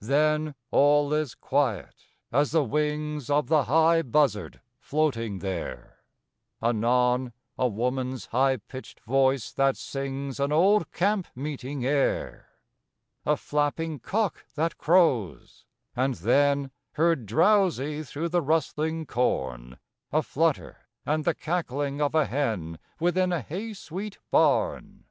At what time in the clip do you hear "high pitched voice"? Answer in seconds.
8.28-9.52